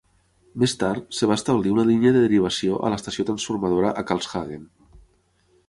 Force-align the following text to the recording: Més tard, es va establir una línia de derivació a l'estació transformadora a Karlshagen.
Més 0.61 0.71
tard, 0.83 1.03
es 1.17 1.27
va 1.31 1.35
establir 1.39 1.73
una 1.75 1.85
línia 1.91 2.13
de 2.17 2.23
derivació 2.25 2.79
a 2.87 2.91
l'estació 2.95 3.27
transformadora 3.29 3.95
a 4.03 4.07
Karlshagen. 4.13 4.69